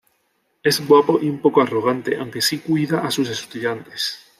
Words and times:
Es 0.63 0.83
guapo 0.87 1.19
y 1.21 1.29
un 1.29 1.43
poco 1.43 1.61
arrogante, 1.61 2.17
aunque 2.17 2.41
sí 2.41 2.57
cuida 2.57 3.01
a 3.05 3.11
sus 3.11 3.29
estudiantes. 3.29 4.17